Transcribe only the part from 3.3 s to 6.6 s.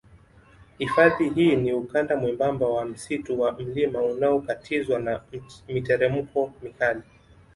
wa mlima unaokatizwa na miteremko